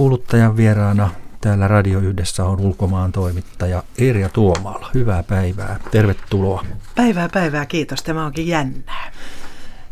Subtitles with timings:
[0.00, 4.90] Kuuluttajan vieraana täällä Radio Yhdessä on ulkomaan toimittaja Erja Tuomala.
[4.94, 5.80] Hyvää päivää.
[5.90, 6.64] Tervetuloa.
[6.94, 8.02] Päivää päivää, kiitos.
[8.02, 9.12] Tämä onkin jännää.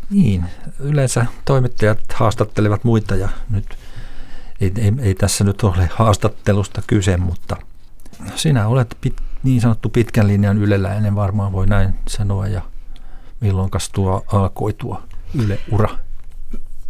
[0.09, 0.45] Niin,
[0.79, 3.65] yleensä toimittajat haastattelevat muita ja nyt
[4.61, 7.57] ei, ei, ei tässä nyt ole haastattelusta kyse, mutta
[8.35, 12.61] sinä olet pit, niin sanottu pitkän linjan yleläinen, varmaan voi näin sanoa, ja
[13.39, 15.01] milloin tuo alkoi tuo
[15.35, 15.89] Yle-ura?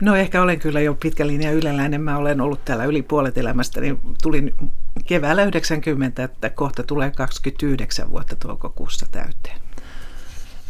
[0.02, 2.02] No ehkä olen kyllä jo pitkä linja yleläinen.
[2.02, 4.56] Mä olen ollut täällä yli puolet elämästä, niin tulin
[5.06, 9.60] keväällä 90, että kohta tulee 29 vuotta toukokuussa täyteen.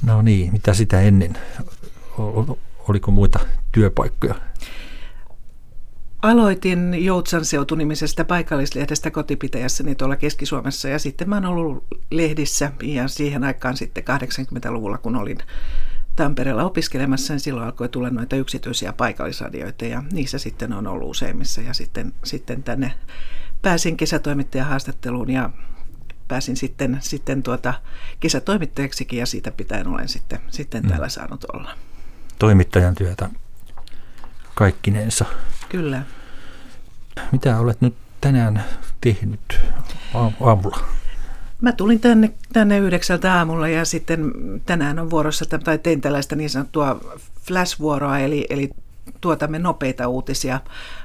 [0.05, 1.37] No niin, mitä sitä ennen?
[2.87, 3.39] Oliko muita
[3.71, 4.35] työpaikkoja?
[6.21, 13.43] Aloitin Joutsan seutunimisestä paikallislehdestä kotipitäjässäni tuolla Keski-Suomessa ja sitten mä oon ollut lehdissä ja siihen
[13.43, 15.37] aikaan sitten 80-luvulla, kun olin
[16.19, 21.61] Tampereella opiskelemassa, niin silloin alkoi tulla noita yksityisiä paikallisradioita ja niissä sitten on ollut useimmissa
[21.61, 22.93] ja sitten, sitten tänne
[23.61, 25.49] pääsin kesätoimittajan haastatteluun ja
[26.27, 27.73] pääsin sitten, sitten tuota
[28.19, 30.89] kesätoimittajaksikin ja siitä pitäen olen sitten, sitten mm.
[30.89, 31.77] täällä saanut olla.
[32.39, 33.29] Toimittajan työtä
[34.55, 35.25] kaikkinensa.
[35.69, 36.01] Kyllä.
[37.31, 38.63] Mitä olet nyt tänään
[39.01, 39.59] tehnyt
[40.13, 40.85] aamulla?
[41.61, 44.31] Mä tulin tänne, tänne yhdeksältä aamulla ja sitten
[44.65, 46.99] tänään on vuorossa, tai tein tällaista niin sanottua
[47.41, 48.69] flash-vuoroa, eli, eli
[49.21, 50.59] tuotamme nopeita uutisia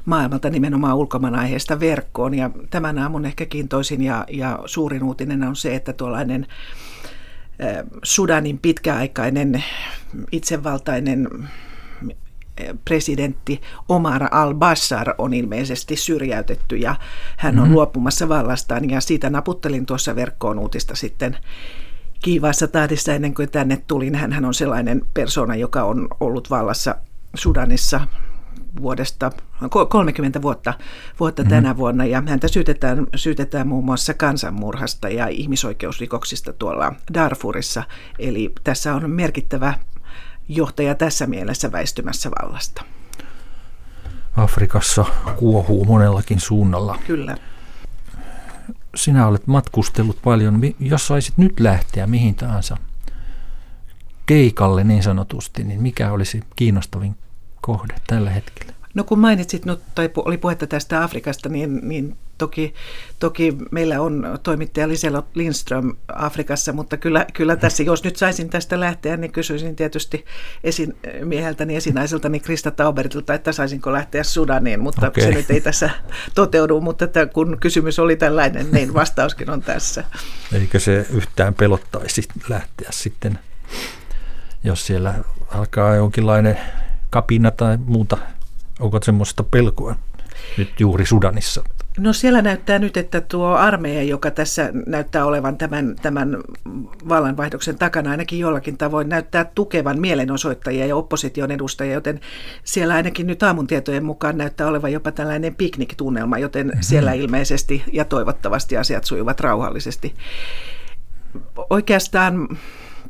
[0.04, 2.34] maailmalta nimenomaan ulkomaan aiheesta verkkoon.
[2.34, 6.46] Ja tämän aamun ehkä kiintoisin ja, ja suurin uutinen on se, että tuollainen
[8.02, 9.64] Sudanin pitkäaikainen
[10.32, 11.28] itsevaltainen
[12.84, 16.94] presidentti Omar al-Bashar on ilmeisesti syrjäytetty ja
[17.36, 17.74] hän on mm-hmm.
[17.74, 21.36] luopumassa vallastaan ja siitä naputtelin tuossa verkkoon uutista sitten
[22.22, 24.14] kiivaassa tahdissa ennen kuin tänne tulin.
[24.14, 26.96] Hän on sellainen persona, joka on ollut vallassa
[27.34, 28.00] Sudanissa
[28.82, 29.32] vuodesta
[29.88, 30.74] 30 vuotta,
[31.20, 31.50] vuotta mm-hmm.
[31.50, 37.82] tänä vuonna ja häntä syytetään, syytetään muun muassa kansanmurhasta ja ihmisoikeusrikoksista tuolla Darfurissa.
[38.18, 39.74] Eli tässä on merkittävä
[40.48, 42.84] johtaja tässä mielessä väistymässä vallasta.
[44.36, 45.04] Afrikassa
[45.36, 46.98] kuohuu monellakin suunnalla.
[47.06, 47.36] Kyllä.
[48.94, 50.60] Sinä olet matkustellut paljon.
[50.80, 52.76] Jos saisit nyt lähteä mihin tahansa
[54.26, 57.16] keikalle niin sanotusti, niin mikä olisi kiinnostavin
[57.60, 58.72] kohde tällä hetkellä?
[58.94, 62.74] No kun mainitsit, no, tai oli puhetta tästä Afrikasta, niin, niin toki,
[63.18, 68.80] toki meillä on toimittaja Liselo Lindström Afrikassa, mutta kyllä, kyllä tässä, jos nyt saisin tästä
[68.80, 70.24] lähteä, niin kysyisin tietysti
[70.64, 75.24] esimieheltäni, esinaiseltani Krista Taubertilta, että saisinko lähteä Sudaniin, mutta okay.
[75.24, 75.90] se nyt ei tässä
[76.34, 80.04] toteudu, mutta että kun kysymys oli tällainen, niin vastauskin on tässä.
[80.52, 83.38] Eikö se yhtään pelottaisi lähteä sitten,
[84.64, 85.14] jos siellä
[85.48, 86.58] alkaa jonkinlainen
[87.10, 88.18] kapina tai muuta
[88.80, 89.96] Onko semmoista pelkoa
[90.58, 91.64] nyt juuri Sudanissa?
[91.98, 96.36] No siellä näyttää nyt, että tuo armeija, joka tässä näyttää olevan tämän, tämän
[97.08, 102.20] vallanvaihdoksen takana ainakin jollakin tavoin, näyttää tukevan mielenosoittajia ja opposition edustajia, joten
[102.64, 106.82] siellä ainakin nyt aamun tietojen mukaan näyttää olevan jopa tällainen pikniktunnelma, joten mm-hmm.
[106.82, 110.14] siellä ilmeisesti ja toivottavasti asiat sujuvat rauhallisesti.
[111.70, 112.48] Oikeastaan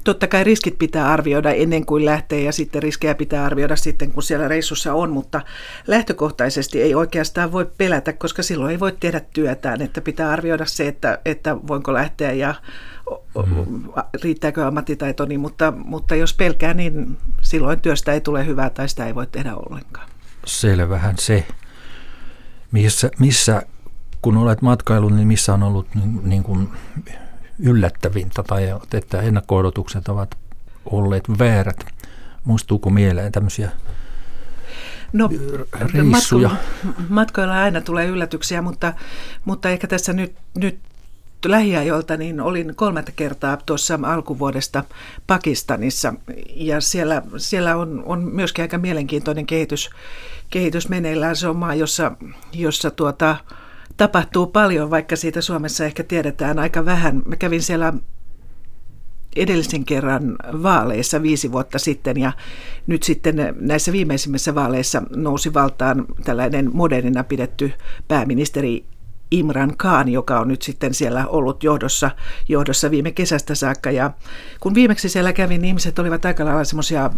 [0.05, 4.23] totta kai riskit pitää arvioida ennen kuin lähtee ja sitten riskejä pitää arvioida sitten, kun
[4.23, 5.41] siellä reissussa on, mutta
[5.87, 10.89] lähtökohtaisesti ei oikeastaan voi pelätä, koska silloin ei voi tehdä työtään, että pitää arvioida se,
[10.89, 12.55] että, että voinko lähteä ja
[13.37, 13.93] mm-hmm.
[14.23, 19.15] riittääkö ammattitaitoni, mutta, mutta jos pelkää, niin silloin työstä ei tule hyvää tai sitä ei
[19.15, 20.09] voi tehdä ollenkaan.
[20.47, 21.47] Selvähän se.
[22.73, 23.63] Missä, missä
[24.23, 26.69] kun olet matkailu, niin missä on ollut niin, niin kuin
[27.59, 30.35] yllättävintä tai että ennakko-odotukset ovat
[30.87, 31.87] olleet väärät.
[32.45, 33.71] Muistuuko mieleen tämmöisiä
[35.15, 35.31] No,
[35.95, 36.51] reissuja?
[37.09, 38.93] matkoilla aina tulee yllätyksiä, mutta,
[39.45, 40.79] mutta ehkä tässä nyt, nyt
[41.47, 44.85] lähiajoilta niin olin kolmatta kertaa tuossa alkuvuodesta
[45.27, 46.15] Pakistanissa
[46.55, 49.91] ja siellä, siellä on, on myöskin aika mielenkiintoinen kehitys,
[50.51, 51.37] kehitys meneillään.
[51.37, 52.13] Se on maa, jossa,
[52.53, 53.37] jossa tuota,
[53.97, 57.23] tapahtuu paljon, vaikka siitä Suomessa ehkä tiedetään aika vähän.
[57.27, 57.93] Mä kävin siellä
[59.37, 62.33] edellisen kerran vaaleissa viisi vuotta sitten ja
[62.87, 67.73] nyt sitten näissä viimeisimmissä vaaleissa nousi valtaan tällainen modernina pidetty
[68.09, 68.85] pääministeri
[69.31, 72.11] Imran Khan, joka on nyt sitten siellä ollut johdossa,
[72.49, 73.91] johdossa viime kesästä saakka.
[73.91, 74.11] Ja
[74.61, 77.11] kun viimeksi siellä kävin, niin ihmiset olivat aika lailla semmoisia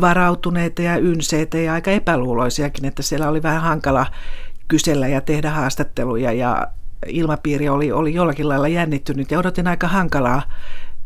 [0.00, 4.06] varautuneita ja ynseitä ja aika epäluuloisiakin, että siellä oli vähän hankala
[4.70, 6.66] kysellä ja tehdä haastatteluja ja
[7.06, 10.42] ilmapiiri oli, oli jollakin lailla jännittynyt ja odotin aika hankalaa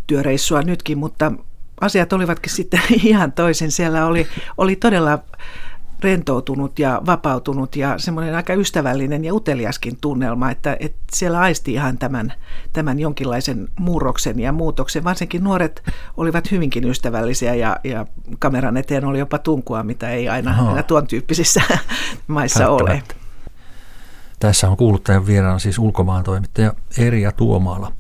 [0.07, 1.33] työreissua nytkin, mutta
[1.81, 3.71] asiat olivatkin sitten ihan toisin.
[3.71, 4.27] Siellä oli,
[4.59, 5.19] oli todella
[6.01, 11.99] rentoutunut ja vapautunut ja semmoinen aika ystävällinen ja uteliaskin tunnelma, että, että siellä aisti ihan
[11.99, 12.33] tämän,
[12.73, 15.05] tämän jonkinlaisen murroksen ja muutoksen.
[15.05, 15.83] Varsinkin nuoret
[16.17, 18.07] olivat hyvinkin ystävällisiä ja, ja
[18.39, 21.63] kameran eteen oli jopa tunkua, mitä ei aina, aina tuon tyyppisissä
[22.27, 23.03] maissa ole.
[24.45, 27.93] Tässä on kuuluttajan vieraana siis ulkomaan toimittaja Erja Tuomaala.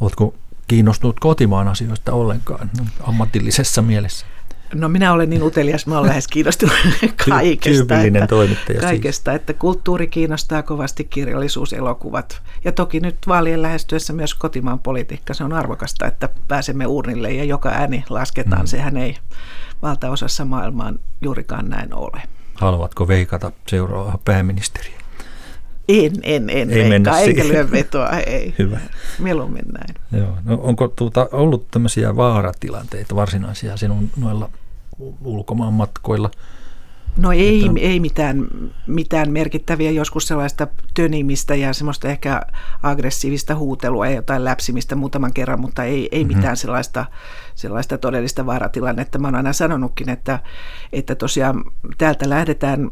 [0.00, 0.34] Oletko
[0.68, 2.70] kiinnostunut kotimaan asioista ollenkaan
[3.00, 4.26] ammatillisessa mielessä?
[4.74, 6.76] No minä olen niin utelias, mä olen lähes kiinnostunut
[7.28, 7.70] kaikesta.
[7.70, 8.90] Tyypillinen että, toimittaja siis.
[8.90, 9.40] Kaikesta, siis.
[9.40, 12.42] että kulttuuri kiinnostaa kovasti, kirjallisuus, elokuvat.
[12.64, 15.34] Ja toki nyt vaalien lähestyessä myös kotimaan politiikka.
[15.34, 18.62] Se on arvokasta, että pääsemme urnille ja joka ääni lasketaan.
[18.62, 18.66] Mm.
[18.66, 19.16] Sehän ei
[19.82, 22.22] valtaosassa maailmaan juurikaan näin ole.
[22.54, 24.95] Haluatko veikata seuraavaa pääministeriä?
[25.88, 28.54] En, en, en ei veikkaa, eikä lyö vetoa, ei.
[28.58, 28.80] Hyvä.
[29.18, 30.22] Mieluummin näin.
[30.22, 30.36] Joo.
[30.44, 34.50] No, onko tuota, ollut tämmöisiä vaaratilanteita varsinaisia sinun noilla
[35.24, 36.30] ulkomaan matkoilla?
[37.16, 37.80] No ei, että...
[37.80, 38.46] ei mitään,
[38.86, 42.42] mitään merkittäviä, joskus sellaista tönimistä ja semmoista ehkä
[42.82, 46.36] aggressiivista huutelua ja jotain läpsimistä muutaman kerran, mutta ei, ei mm-hmm.
[46.36, 47.06] mitään sellaista,
[47.54, 49.18] sellaista todellista vaaratilannetta.
[49.18, 50.38] Mä oon aina sanonutkin, että,
[50.92, 51.64] että tosiaan
[51.98, 52.90] täältä lähdetään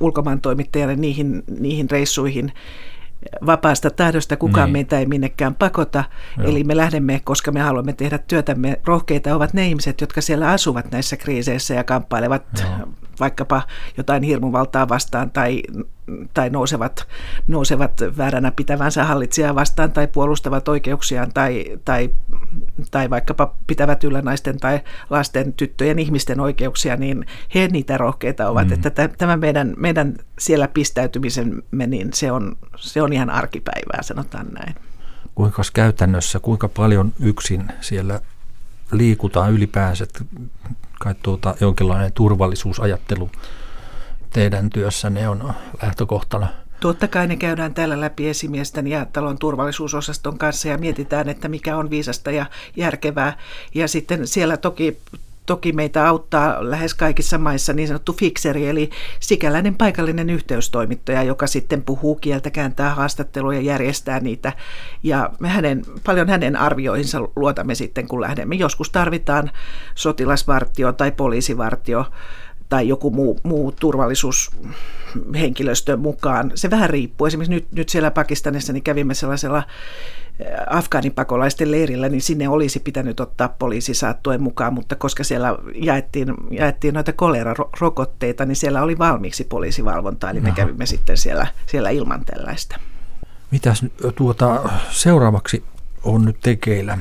[0.00, 2.52] ulkomaan toimittajalle niihin, niihin reissuihin
[3.46, 4.36] vapaasta tahdosta.
[4.36, 4.72] Kukaan niin.
[4.72, 6.04] meitä ei minnekään pakota.
[6.38, 6.48] Joo.
[6.48, 8.80] Eli me lähdemme, koska me haluamme tehdä työtämme.
[8.84, 12.88] Rohkeita ovat ne ihmiset, jotka siellä asuvat näissä kriiseissä ja kamppailevat Joo.
[13.20, 13.62] vaikkapa
[13.96, 15.62] jotain hirmuvaltaa vastaan tai
[16.34, 17.08] tai nousevat,
[17.48, 22.10] nousevat vääränä pitävänsä hallitsijaa vastaan tai puolustavat oikeuksiaan tai, tai,
[22.92, 24.80] tai vaikkapa pitävät yllä naisten tai
[25.10, 28.68] lasten, tyttöjen, ihmisten oikeuksia, niin he niitä rohkeita ovat.
[28.68, 28.72] Mm.
[28.72, 34.74] Että tämä meidän, meidän siellä pistäytymisemme, niin se on, se on ihan arkipäivää, sanotaan näin.
[35.34, 38.20] Kuinka käytännössä, kuinka paljon yksin siellä
[38.92, 40.06] liikutaan ylipäänsä,
[41.00, 43.30] kai tuota, jonkinlainen turvallisuusajattelu
[44.30, 45.52] teidän työssänne on
[45.82, 46.48] lähtökohtana?
[46.82, 51.76] Totta kai ne käydään täällä läpi esimiesten ja talon turvallisuusosaston kanssa ja mietitään, että mikä
[51.76, 52.46] on viisasta ja
[52.76, 53.38] järkevää.
[53.74, 54.98] Ja sitten siellä toki
[55.46, 58.90] Toki meitä auttaa lähes kaikissa maissa niin sanottu fikseri, eli
[59.20, 64.52] sikäläinen paikallinen yhteystoimittaja, joka sitten puhuu kieltä, kääntää haastatteluja, järjestää niitä.
[65.02, 68.54] Ja me hänen, paljon hänen arvioihinsa luotamme sitten, kun lähdemme.
[68.54, 69.50] Joskus tarvitaan
[69.94, 72.06] sotilasvartio tai poliisivartio
[72.72, 76.52] tai joku muu, muu turvallisuushenkilöstö mukaan.
[76.54, 77.26] Se vähän riippuu.
[77.26, 79.66] Esimerkiksi nyt, nyt siellä Pakistanissa niin kävimme sellaisella äh,
[80.70, 86.94] afgaanipakolaisten leirillä, niin sinne olisi pitänyt ottaa poliisi saattuen mukaan, mutta koska siellä jaettiin, jaettiin
[86.94, 90.56] noita kolerarokotteita, niin siellä oli valmiiksi poliisivalvontaa, eli me Aha.
[90.56, 92.80] kävimme sitten siellä, siellä ilman tällaista.
[93.50, 93.84] Mitäs
[94.14, 95.64] tuota, seuraavaksi
[96.02, 96.98] on nyt tekeillä?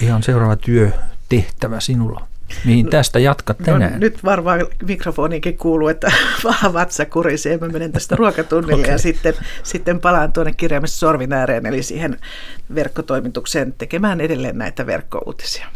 [0.00, 2.26] Ihan seuraava työtehtävä sinulla?
[2.64, 3.92] Mihin tästä jatkat no, tänään?
[3.92, 6.12] No, nyt varmaan mikrofoniinkin kuuluu, että
[6.44, 7.58] vaan vatsa kurisee.
[7.58, 8.92] Mä menen tästä ruokatunnille okay.
[8.92, 12.16] ja sitten, sitten palaan tuonne kirjaimessa sorvin ääreen, eli siihen
[12.74, 15.66] verkkotoimitukseen tekemään edelleen näitä verkkouutisia.